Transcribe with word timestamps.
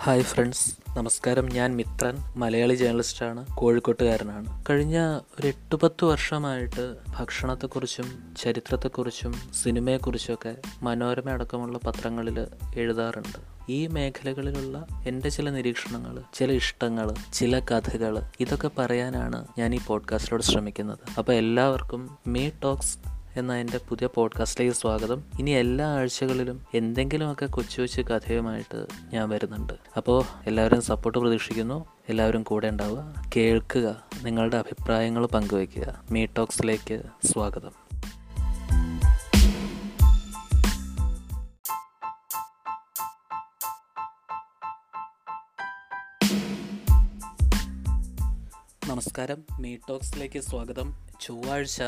Hi 0.00 0.22
friends 0.22 0.74
നമസ്കാരം. 0.96 1.48
ഞാൻ 1.48 1.76
മിത്രൻ 1.76 2.16
മലയാളി 2.36 2.74
ജേർണലിസ്റ്റാണ് 2.74 3.46
കോഴിക്കോട്ടുകാരനാണ്. 3.54 4.64
കഴിഞ്ഞ 4.70 4.98
ഒരു 5.40 5.46
എട്ട് 5.46 5.76
പത്ത് 5.76 6.04
വർഷമായിട്ട് 6.04 6.96
ഭക്ഷണത്തെക്കുറിച്ചും 7.08 8.34
ചരിത്രത്തെക്കുറിച്ചും 8.38 9.34
സിനിമയെക്കുറിച്ചൊക്കെ 9.62 10.56
മനോരമ 10.82 11.30
അടക്കമുള്ള 11.30 11.78
പത്രങ്ങളിൽ 11.78 12.46
എഴുതാറുണ്ട്. 12.74 13.72
ഈ 13.72 13.86
മേഖലകളിലുള്ള 13.86 14.86
എന്റെ 15.06 15.28
ചില 15.28 15.50
നിരീക്ഷണങ്ങൾ 15.50 16.22
ചില 16.34 16.52
ഇഷ്ടങ്ങൾ 16.52 17.14
ചില 17.32 17.58
കഥകൾ 17.58 18.22
ഇതൊക്കെ 18.40 18.70
പറയാനാണ് 18.78 19.46
ഞാൻ 19.58 19.74
ഈ 19.74 19.78
പോഡ്കാസ്റ്റിലൂടെ 19.86 20.42
ശ്രമിക്കുന്നത്. 20.42 20.98
അപ്പോൾ 21.18 21.32
എല്ലാവർക്കും 21.32 22.18
മീ 22.26 22.50
ടോക്സ് 22.64 22.98
എന്ന 23.38 23.54
എന്റെ 23.54 23.80
പുതിയ 23.88 24.08
പോഡ്കാസ്റ്റിലേക്ക് 24.14 24.76
സ്വാഗതം. 24.76 25.24
ഇനി 25.38 25.50
എല്ലാ 25.50 25.86
ആഴ്ചകളിലും 25.86 26.66
എന്തെങ്കിലുമൊക്കെ 26.74 27.46
കൊച്ചു 27.46 27.80
കൊച്ചു 27.80 28.00
കഥയുമായിട്ട് 28.00 28.86
ഞാൻ 29.12 29.28
വരുന്നുണ്ട്. 29.28 29.72
അപ്പോൾ 29.96 30.24
എല്ലാവരും 30.46 30.82
സപ്പോർട്ട് 30.82 31.18
പ്രതീക്ഷിക്കുന്നു. 31.18 31.86
എല്ലാവരും 32.08 32.42
കൂടെ 32.42 32.68
ഉണ്ടാവുക. 32.68 33.14
കേൾക്കുക. 33.36 34.02
നിങ്ങളുടെ 34.22 34.56
അഭിപ്രായങ്ങൾ 34.56 35.26
പങ്കുവയ്ക്കുക. 35.26 36.04
മീ 36.10 36.26
ടോക്സിലേക്ക് 36.26 37.02
സ്വാഗതം. 37.26 37.72
നമസ്കാരം. 48.88 49.44
മീ 49.60 49.76
ടോക്സിലേക്ക് 49.88 50.38
സ്വാഗതം. 50.38 50.94
ചൊവ്വാഴ്ച 51.20 51.82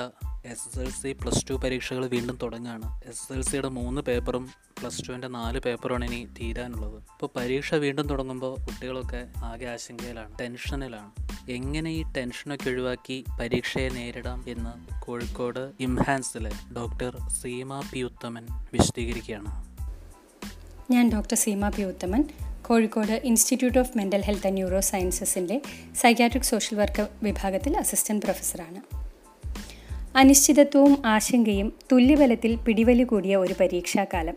S 0.45 0.61
S 0.69 0.79
L 0.79 0.91
C 0.91 1.13
plus 1.13 1.51
two 1.51 1.55
പരീക്ഷകൾ 1.55 2.07
വീണ്ടും 2.07 2.39
തുടങ്ങുകയാണ് 2.43 3.01
എസ് 3.09 3.09
എസ് 3.09 3.33
എൽ 3.33 3.43
സിയുടെ 3.43 3.69
മൂന്ന് 3.69 4.03
പേപ്പറും 4.03 4.49
പ്ലസ് 4.81 5.09
ടുവിന്റെ 5.09 5.29
നാല് 5.29 5.59
പേപ്പറുമാണ് 5.59 6.05
ഇനി 6.05 6.29
തീരാനുള്ളത്. 6.41 6.95
ഇപ്പോൾ 6.95 7.29
പരീക്ഷ 7.37 7.75
വീണ്ടും 7.75 8.07
തുടങ്ങുമ്പോൾ 8.07 8.61
കുട്ടികളൊക്കെ 8.61 9.27
ആകെ 9.39 9.67
ആശങ്കയിലാണ് 9.67 10.39
ടെൻഷനിലാണ്. 10.39 11.11
എങ്ങനെ 11.51 11.91
ഈ 11.91 12.05
ടെൻഷനൊക്കെ 12.17 12.71
ഒഴിവാക്കി 12.71 13.25
പരീക്ഷയെ 13.41 13.89
നേരിടാം 13.89 14.45
എന്ന് 14.49 15.05
കോഴിക്കോട് 15.07 15.73
ഇംഹാൻസിലെ 15.81 16.51
ഡോക്ടർ 16.77 17.29
സീമ 17.29 17.81
പി 17.81 18.01
ഉത്തമൻ 18.01 18.47
വിശദീകരിക്കുകയാണ്. 18.73 19.71
ഞാൻ 20.93 21.13
doctor 21.13 21.37
Seema 21.37 21.69
P 21.69 21.83
Uthaman 21.83 22.25
Kozhikode 22.63 23.21
institute 23.25 23.79
of 23.79 23.99
mental 23.99 24.21
health 24.21 24.47
and 24.47 24.57
neuro 24.57 24.81
സയൻസസിന്റെ 24.81 25.63
psychiatric 25.95 26.43
social 26.43 26.79
work 26.79 27.09
വിഭാഗത്തിൽ 27.23 27.79
അസിസ്റ്റന്റ് 27.79 28.23
പ്രൊഫസറാണ്. 28.23 29.00
അനിശ്ചിതത്വവും 30.17 31.03
ആശങ്കയും 31.07 31.73
തുല്യബലത്തിൽ 31.93 32.57
പിടിവലി 32.57 33.03
കൂടിയ 33.03 33.37
ഒരു 33.37 33.55
പരീക്ഷാകാലം. 33.61 34.35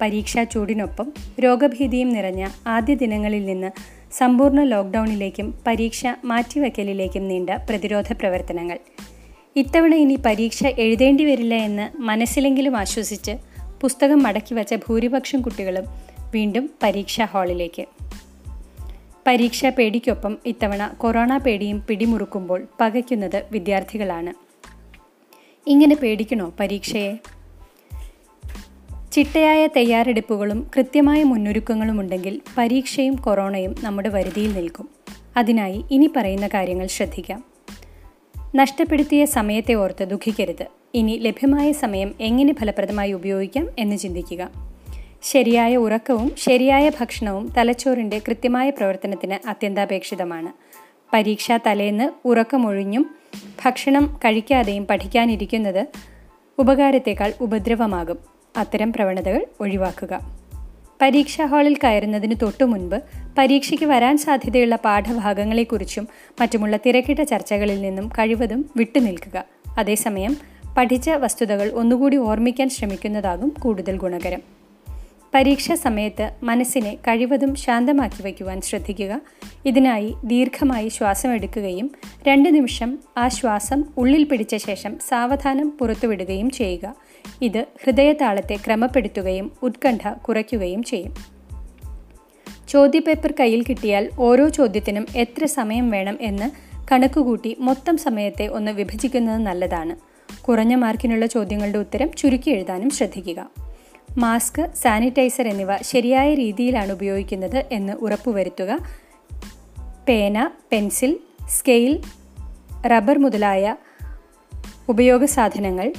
പരീക്ഷാ 0.00 0.42
ചൂടിനൊപ്പം 0.42 1.12
രോഗഭീതിയും 1.40 2.08
നിറഞ്ഞ 2.08 2.48
ആദ്യ 2.66 2.94
ദിനങ്ങളിൽ 2.94 3.46
നിന്ന് 3.46 3.70
സമ്പൂർണ 4.12 4.62
ലോക്ക്ഡൗണിലേക്കും 4.62 5.54
പരീക്ഷ 5.66 6.06
മാറ്റിവെക്കലിലേക്കും 6.24 7.28
നീണ്ട 7.28 7.50
പ്രതിരോധ 7.50 8.12
പ്രവർത്തനങ്ങൾ. 8.12 8.78
ഇത്തവണ 9.56 9.94
ഇനി 9.94 10.18
പരീക്ഷ 10.26 10.66
എഴുതേണ്ടി 10.66 11.24
വരില്ല 11.24 11.54
എന്ന് 11.54 12.00
മനസ്സിലെങ്കിലും 12.00 12.76
ആശ്വസിച്ച് 12.76 13.32
പുസ്തകം 13.80 14.22
മടക്കി 14.22 14.54
വച്ച 14.54 14.74
ഭൂരിപക്ഷം 14.74 15.42
കുട്ടികളും 15.42 15.84
വീണ്ടും 16.34 16.70
പരീക്ഷാ 16.82 17.24
ഹാളിലേക്ക്. 17.24 17.86
പരീക്ഷാ 19.26 19.70
പേടിക്കൊപ്പം 19.70 20.38
ഇത്തവണ 20.46 20.94
കൊറോണ 20.98 21.36
പേടിയും 21.36 21.82
പിടിമുറുക്കുമ്പോൾ 21.88 22.66
പകയ്ക്കുന്നത് 22.80 23.42
വിദ്യാർത്ഥികളാണ്. 23.52 24.47
ഇങ്ങനെ 25.68 25.94
പേടിക്കണോ 25.94 26.54
പരീക്ഷയെ? 26.60 27.16
ചിട്ടയായ 29.12 29.66
തയ്യാറെടുപ്പുകളും 29.66 30.70
കൃത്യമായ 30.76 31.22
മുന്നൊരുക്കങ്ങളും 31.22 32.00
ഉണ്ടെങ്കിൽ 32.00 32.40
പരീക്ഷയും 32.58 33.16
കൊറോണയും 33.16 33.74
നമ്മുടെ 33.80 34.08
വരുതിയിൽ 34.08 34.54
നിൽക്കും. 34.54 34.88
അതിനായി 35.36 35.84
ഇനി 35.90 36.10
പറയുന്ന 36.16 36.46
കാര്യങ്ങൾ 36.46 36.86
ശ്രദ്ധിക്കാം. 36.86 37.44
നഷ്ടപ്പെടുത്തിയ 38.56 39.24
സമയത്തെ 39.24 39.74
ഓർത്ത് 39.74 40.04
ദുഃഖിക്കരുത്. 40.04 40.66
ഇനി 40.94 41.18
ലഭ്യമായ 41.22 41.72
സമയം 41.72 42.14
എങ്ങനെ 42.20 42.54
ഫലപ്രദമായി 42.54 43.12
ഉപയോഗിക്കാം 43.12 43.68
എന്ന് 43.78 43.96
ചിന്തിക്കുക. 43.96 44.50
ശരിയായ 45.22 45.76
ഉറക്കവും 45.76 46.32
ശരിയായ 46.36 46.90
ഭക്ഷണവും 47.00 47.52
തലച്ചോറിന്റെ 47.56 48.18
കൃത്യമായ 48.18 48.70
പ്രവർത്തനത്തിന് 48.70 49.48
അത്യന്താപേക്ഷിതമാണ്. 49.48 50.67
പരീക്ഷാ 51.12 51.58
തലേന്ന് 51.66 52.10
ഉറക്കമൊഴിഞ്ഞും 52.24 53.14
ഭക്ഷണം 53.64 54.20
കഴിക്കാതെയും 54.24 54.86
പഠിക്കാനിരിക്കുന്നത് 54.86 55.86
ഉപകാരത്തേക്കാൾ 56.58 57.32
ഉപദ്രവമാകും. 57.40 58.18
അത്തരം 58.56 58.92
പ്രവണതകൾ 58.92 59.46
ഒഴിവാക്കുക. 59.60 60.20
പരീക്ഷാ 61.02 61.44
ഹാളിൽ 61.44 61.76
കയറുന്നതിന് 61.84 62.34
തൊട്ടു 62.42 62.64
മുൻപ് 62.64 63.02
പരീക്ഷയ്ക്ക് 63.38 63.84
വരാൻ 63.84 64.18
സാധ്യതയുള്ള 64.18 64.76
പാഠഭാഗങ്ങളെക്കുറിച്ചും 64.76 66.08
മറ്റുമുള്ള 66.40 66.76
തിരക്കിട്ട 66.76 67.20
ചർച്ചകളിൽ 67.20 67.80
നിന്നും 67.80 68.08
കഴിവതും 68.08 68.70
വിട്ടുനിൽക്കുക. 68.76 69.44
അതേസമയം 69.78 70.36
പഠിച്ച 70.78 71.10
വസ്തുതകൾ 71.10 71.70
ഒന്നുകൂടി 71.70 72.16
ഓർമ്മിക്കാൻ 72.16 72.68
ശ്രമിക്കുന്നതാകും 72.68 73.54
കൂടുതൽ 73.60 73.96
ഗുണകരം. 73.96 74.57
പരീക്ഷാ 75.34 75.74
സമയത്ത് 75.74 76.32
മനസ്സിനെ 76.42 76.94
കഴിവതും 76.94 77.54
ശാന്തമാക്കി 77.54 78.22
വയ്ക്കുവാൻ 78.22 78.60
ശ്രദ്ധിക്കുക. 78.60 79.20
ഇതിനായി 79.66 80.14
ദീർഘമായി 80.24 80.88
ശ്വാസം 80.88 81.32
എടുക്കുകയും 81.32 81.90
രണ്ട് 82.28 82.54
നിമിഷം 82.54 82.98
ആ 83.18 83.28
ശ്വാസം 83.28 83.84
ഉള്ളിൽ 83.96 84.24
പിടിച്ച 84.24 84.56
ശേഷം 84.56 84.98
സാവധാനം 85.08 85.70
പുറത്തുവിടുകയും 85.70 86.50
ചെയ്യുക. 86.50 86.94
ഇത് 87.42 87.66
ഹൃദയതാളത്തെ 87.84 88.56
ക്രമപ്പെടുത്തുകയും 88.66 89.52
ഉത്കണ്ഠ 89.62 90.08
കുറയ്ക്കുകയും 90.08 90.82
ചെയ്യും. 90.82 91.14
ചോദ്യപേപ്പർ 92.68 93.34
കയ്യിൽ 93.40 93.62
കിട്ടിയാൽ 93.62 94.10
ഓരോ 94.18 94.48
ചോദ്യത്തിനും 94.48 95.06
എത്ര 95.16 95.44
സമയം 95.44 95.90
വേണം 95.90 96.18
എന്ന് 96.20 96.50
കണക്കുകൂട്ടി 96.92 97.56
മൊത്തം 97.60 97.96
സമയത്തെ 97.96 98.46
ഒന്ന് 98.46 98.72
വിഭജിക്കുന്നത് 98.72 99.42
നല്ലതാണ്. 99.42 99.96
കുറഞ്ഞ 100.42 100.74
മാർക്കിനുള്ള 100.74 101.26
ചോദ്യങ്ങളുടെ 101.26 101.78
ഉത്തരം 101.78 102.12
ചുരുക്കി 102.12 102.50
എഴുതാനും 102.50 102.90
ശ്രദ്ധിക്കുക. 102.90 103.67
മാസ്ക് 104.18 104.70
സാനിറ്റൈസർ 104.82 105.48
എന്നിവ 105.48 105.76
ശരിയായ 105.76 106.34
രീതിയിലാണ് 106.34 106.92
ഉപയോഗിക്കുന്നത് 106.92 107.64
എന്ന് 107.72 107.92
ഉറപ്പുവരുത്തുക. 107.92 108.78
പേന 110.08 110.50
പെൻസിൽ 110.72 111.18
സ്കെയിൽ 111.48 112.02
റബ്ബർ 112.86 113.18
മുതലായ 113.18 113.76
ഉപയോഗ 114.88 115.24
സാധനങ്ങൾ 115.24 115.92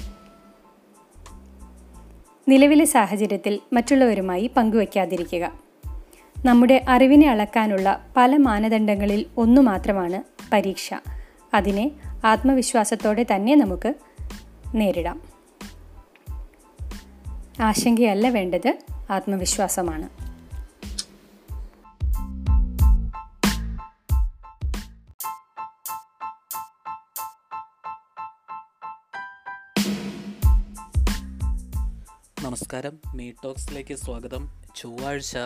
നിലവിലെ 2.48 2.86
സാഹചര്യത്തിൽ 2.86 3.60
മറ്റുള്ളവരുമായി 3.74 4.52
പങ്കുവയ്ക്കാതിരിക്കുക. 4.58 5.52
നമ്മുടെ 6.46 6.86
അറിവിനെ 6.90 7.30
അളക്കാനുള്ള 7.30 8.06
പല 8.18 8.38
മാനദണ്ഡങ്ങളിൽ 8.38 9.26
ഒന്നു 9.38 9.62
മാത്രമാണ് 9.62 10.24
പരീക്ഷ. 10.54 10.94
അതിനെ 11.54 11.92
ആത്മവിശ്വാസത്തോടെ 12.26 13.26
തന്നെ 13.36 13.56
നമുക്ക് 13.56 13.94
നേരിടാം. 14.76 15.39
ആശങ്കയല്ല 17.62 18.30
വേണ്ടത്. 18.30 18.78
ആത്മവിശ്വാസമാണ്. 19.10 20.10
നമസ്കാരം. 32.44 33.00
മീ 33.16 33.32
ടോക്സിലേക്ക് 33.44 33.94
സ്വാഗതം. 33.94 34.50
ചൊവ്വാഴ്ച 34.76 35.38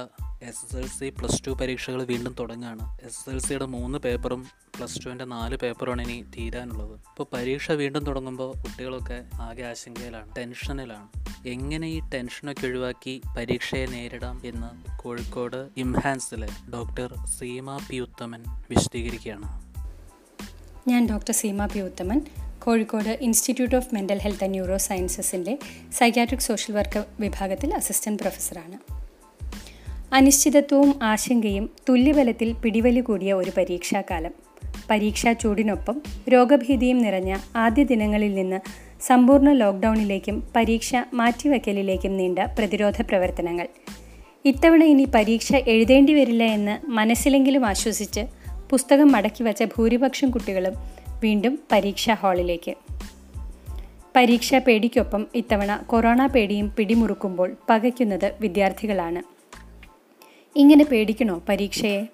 S 0.43 0.65
S 0.65 0.75
L 0.75 0.87
C 0.87 1.09
plus 1.09 1.47
two 1.47 1.51
പരീക്ഷകൾ 1.51 2.03
വീണ്ടും 2.03 2.35
തുടങ്ങുകയാണ് 2.39 2.97
എസ് 3.05 3.05
എസ് 3.05 3.29
എൽ 3.29 3.39
സിയുടെ 3.39 3.65
മൂന്ന് 3.65 3.97
പേപ്പറും 3.97 4.47
പ്ലസ് 4.77 5.05
ടുവിന്റെ 5.05 5.25
നാല് 5.25 5.57
പേപ്പറുമാണ് 5.57 6.01
ഇനി 6.01 6.25
തീരാനുള്ളത്. 6.37 6.91
ഇപ്പോൾ 6.91 7.25
പരീക്ഷ 7.33 7.71
വീണ്ടും 7.71 8.03
തുടങ്ങുമ്പോൾ 8.03 8.57
കുട്ടികളൊക്കെ 8.57 9.23
ആകെ 9.41 9.63
ആശങ്കയിലാണ് 9.63 10.35
ടെൻഷനിലാണ്. 10.37 11.07
എങ്ങനെ 11.47 11.87
ഈ 11.87 11.99
ടെൻഷനൊക്കെ 12.13 12.67
ഒഴിവാക്കി 12.67 13.21
പരീക്ഷയെ 13.37 13.85
നേരിടാം 13.85 14.41
എന്ന് 14.45 15.01
കോഴിക്കോട് 15.03 15.69
ഇംഹാൻസിലെ 15.77 16.47
ഡോക്ടർ 16.73 17.13
സീമ 17.39 17.77
പി 17.77 17.97
ഉത്തമൻ 17.97 18.43
വിശദീകരിക്കുകയാണ്. 18.69 19.61
ഞാൻ 20.89 21.09
doctor 21.09 21.33
Seema 21.33 21.65
P 21.65 21.79
Uthaman 21.79 22.21
Kozhikode 22.59 23.17
institute 23.21 23.75
of 23.75 23.95
mental 23.95 24.19
health 24.19 24.43
and 24.43 24.53
neuro 24.53 24.77
സയൻസസിന്റെ 24.77 25.59
psychiatric 25.91 26.41
social 26.41 26.75
work 26.75 27.05
വിഭാഗത്തിൽ 27.19 27.73
അസിസ്റ്റന്റ് 27.75 28.19
പ്രൊഫസറാണ്. 28.19 29.02
അനിശ്ചിതത്വവും 30.13 30.99
ആശങ്കയും 31.03 31.69
തുല്യബലത്തിൽ 31.89 32.53
പിടിവലി 32.53 32.99
കൂടിയ 32.99 33.33
ഒരു 33.33 33.51
പരീക്ഷാകാലം. 33.57 34.31
പരീക്ഷാ 34.89 35.33
ചൂടിനൊപ്പം 35.33 36.01
രോഗഭീതിയും 36.29 37.01
നിറഞ്ഞ 37.01 37.37
ആദ്യ 37.55 37.83
ദിനങ്ങളിൽ 37.83 38.35
നിന്ന് 38.35 38.59
സമ്പൂർണ 39.01 39.51
ലോക്ക്ഡൗണിലേക്കും 39.51 40.43
പരീക്ഷ 40.55 40.95
മാറ്റിവെക്കലിലേക്കും 41.13 42.17
നീണ്ട 42.17 42.39
പ്രതിരോധ 42.39 43.01
പ്രവർത്തനങ്ങൾ. 43.01 43.67
ഇത്തവണ 44.45 44.83
ഇനി 44.83 45.07
പരീക്ഷ 45.15 45.55
എഴുതേണ്ടി 45.55 46.13
വരില്ല 46.13 46.43
എന്ന് 46.43 46.87
മനസ്സിലെങ്കിലും 46.87 47.65
ആശ്വസിച്ച് 47.65 48.19
പുസ്തകം 48.69 49.11
മടക്കി 49.11 49.43
വച്ച 49.43 49.63
ഭൂരിപക്ഷം 49.63 50.29
കുട്ടികളും 50.29 50.73
വീണ്ടും 51.19 51.59
പരീക്ഷാ 51.71 52.13
ഹാളിലേക്ക്. 52.13 52.75
പരീക്ഷാ 54.15 54.57
പേടിക്കൊപ്പം 54.59 55.27
ഇത്തവണ 55.35 55.83
കൊറോണ 55.87 56.25
പേടിയും 56.25 56.71
പിടിമുറുക്കുമ്പോൾ 56.77 57.55
പകയ്ക്കുന്നത് 57.69 58.31
വിദ്യാർത്ഥികളാണ്. 58.41 59.32
ഇങ്ങനെ 60.55 60.83
പേടിക്കണോ 60.83 61.41
പരീക്ഷയെ? 61.49 62.05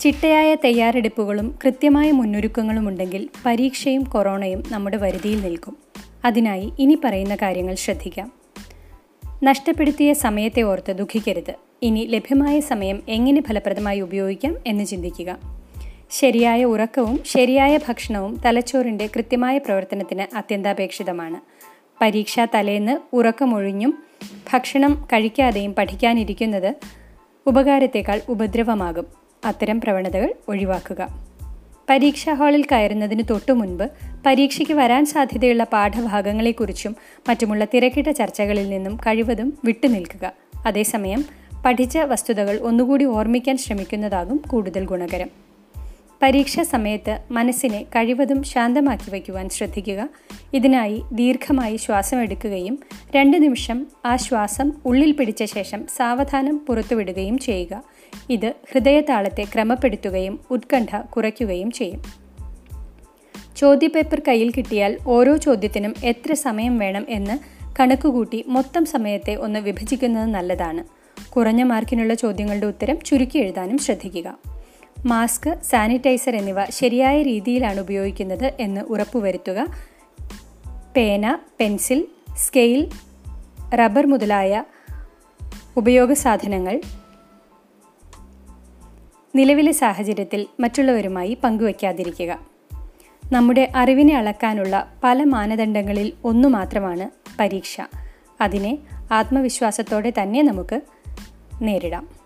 ചിട്ടയായ 0.00 0.54
തയ്യാറെടുപ്പുകളും 0.54 1.58
കൃത്യമായ 1.64 2.10
മുന്നൊരുക്കങ്ങളും 2.10 2.88
ഉണ്ടെങ്കിൽ 2.88 3.28
പരീക്ഷയും 3.46 4.02
കൊറോണയും 4.02 4.62
നമ്മുടെ 4.68 4.96
വരുതിയിൽ 4.96 5.42
നിൽക്കും. 5.42 5.76
അതിനായി 6.24 6.72
ഇനി 6.78 6.98
പറയുന്ന 7.04 7.34
കാര്യങ്ങൾ 7.34 7.74
ശ്രദ്ധിക്കാം. 7.74 8.32
നഷ്ടപ്പെടുത്തിയ 9.44 10.12
സമയത്തെ 10.12 10.62
ഓർത്ത് 10.62 10.92
ദുഃഖിക്കരുത്. 10.92 11.54
ഇനി 11.82 12.00
ലഭ്യമായ 12.00 12.60
സമയം 12.60 13.02
എങ്ങനെ 13.08 13.42
ഫലപ്രദമായി 13.42 14.00
ഉപയോഗിക്കാം 14.00 14.56
എന്ന് 14.66 14.84
ചിന്തിക്കുക. 14.84 15.38
ശരിയായ 16.10 16.64
ഉറക്കവും 16.64 17.20
ശരിയായ 17.24 17.78
ഭക്ഷണവും 17.88 18.40
തലച്ചോറിന്റെ 18.46 19.06
കൃത്യമായ 19.06 19.58
പ്രവർത്തനത്തിന് 19.58 20.36
അത്യന്താപേക്ഷിതമാണ്. 20.36 21.40
പരീക്ഷാ 22.02 22.46
തലേന്ന് 22.54 22.98
ഉറക്കമൊഴിഞ്ഞും 23.12 24.02
ഭക്ഷണം 24.52 25.08
കഴിക്കാതെയും 25.12 25.74
പഠിക്കാനിരിക്കുന്നത് 25.74 26.74
ഉപകാരത്തേക്കാൾ 27.46 28.20
ഉപദ്രവമാകും. 28.28 29.06
അത്തരം 29.44 29.80
പ്രവണതകൾ 29.80 30.34
ഒഴിവാക്കുക. 30.48 31.26
പരീക്ഷാ 31.90 32.34
ഹാളിൽ 32.34 32.64
കയറുന്നതിന് 32.72 33.22
തൊട്ടു 33.30 33.52
മുൻപ് 33.52 33.90
പരീക്ഷയ്ക്ക് 34.26 34.72
വരാൻ 34.72 35.06
സാധ്യതയുള്ള 35.06 35.64
പാഠഭാഗങ്ങളെക്കുറിച്ചും 35.64 36.96
മറ്റുമുള്ള 37.28 37.64
തിരക്കിട്ട 37.64 38.10
ചർച്ചകളിൽ 38.10 38.68
നിന്നും 38.68 38.96
കഴിവതും 38.96 39.58
വിട്ടുനിൽക്കുക. 39.64 40.32
അതേസമയം 40.66 41.24
പഠിച്ച 41.66 41.98
വസ്തുതകൾ 41.98 42.60
ഒന്നുകൂടി 42.60 43.04
ഓർമ്മിക്കാൻ 43.04 43.56
ശ്രമിക്കുന്നതാകും 43.56 44.42
കൂടുതൽ 44.48 44.84
ഗുണകരം. 44.84 45.51
പരീക്ഷാ 46.22 46.62
സമയത്ത് 46.62 47.18
മനസ്സിനെ 47.30 47.82
കഴിവതും 47.82 48.42
ശാന്തമാക്കി 48.42 49.10
വയ്ക്കുവാൻ 49.10 49.48
ശ്രദ്ധിക്കുക. 49.48 50.08
ഇതിനായി 50.54 51.02
ദീർഘമായി 51.12 51.76
ശ്വാസം 51.76 52.20
എടുക്കുകയും 52.20 52.78
രണ്ട് 53.16 53.42
നിമിഷം 53.42 53.86
ആ 54.06 54.16
ശ്വാസം 54.16 54.72
ഉള്ളിൽ 54.86 55.12
പിടിച്ച 55.12 55.44
ശേഷം 55.44 55.86
സാവധാനം 55.96 56.58
പുറത്തുവിടുകയും 56.58 57.38
ചെയ്യുക. 57.38 57.82
ഇത് 58.30 58.54
ഹൃദയതാളത്തെ 58.72 59.44
ക്രമപ്പെടുത്തുകയും 59.54 60.40
ഉത്കണ്ഠ 60.50 60.96
കുറയ്ക്കുകയും 60.96 61.70
ചെയ്യും. 61.70 62.02
ചോദ്യപേപ്പർ 63.56 64.22
കയ്യിൽ 64.28 64.52
കിട്ടിയാൽ 64.52 64.98
ഓരോ 65.06 65.36
ചോദ്യത്തിനും 65.36 65.94
എത്ര 66.04 66.32
സമയം 66.32 66.78
വേണം 66.78 67.06
എന്ന് 67.08 67.38
കണക്കുകൂട്ടി 67.80 68.44
മൊത്തം 68.46 68.84
സമയത്തെ 68.84 69.34
ഒന്ന് 69.34 69.60
വിഭജിക്കുന്നത് 69.60 70.26
നല്ലതാണ്. 70.26 70.84
കുറഞ്ഞ 71.32 71.62
മാർക്കിനുള്ള 71.62 72.14
ചോദ്യങ്ങളുടെ 72.14 72.66
ഉത്തരം 72.66 73.00
ചുരുക്കി 73.00 73.38
എഴുതാനും 73.38 73.78
ശ്രദ്ധിക്കുക. 73.78 74.51
മാസ്ക് 75.06 75.58
സാനിറ്റൈസർ 75.70 76.36
എന്നിവ 76.36 76.64
ശരിയായ 76.64 77.22
രീതിയിലാണ് 77.22 77.80
ഉപയോഗിക്കുന്നത് 77.80 78.52
എന്ന് 78.60 78.80
ഉറപ്പുവരുത്തുക. 78.80 79.66
പേന 80.96 81.38
പെൻസിൽ 81.60 82.06
സ്കെയിൽ 82.36 82.90
റബ്ബർ 83.74 84.06
മുതലായ 84.06 84.64
ഉപയോഗ 85.76 86.12
സാധനങ്ങൾ 86.12 86.80
നിലവിലെ 89.34 89.72
സാഹചര്യത്തിൽ 89.72 90.46
മറ്റുള്ളവരുമായി 90.60 91.38
പങ്കുവയ്ക്കാതിരിക്കുക. 91.44 92.38
നമ്മുടെ 93.32 93.72
അറിവിനെ 93.76 94.16
അളക്കാനുള്ള 94.16 94.92
പല 95.04 95.24
മാനദണ്ഡങ്ങളിൽ 95.24 96.12
ഒന്നു 96.24 96.48
മാത്രമാണ് 96.48 97.10
പരീക്ഷ. 97.40 97.80
അതിനെ 98.40 98.78
ആത്മവിശ്വാസത്തോടെ 99.12 100.12
തന്നെ 100.22 100.42
നമുക്ക് 100.42 100.80
നേരിടാം. 101.62 102.21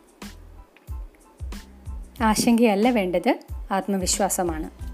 ആശങ്കയല്ല 2.21 2.91
വേണ്ടത് 2.91 3.39
ആത്മവിശ്വാസമാണ്. 3.71 4.86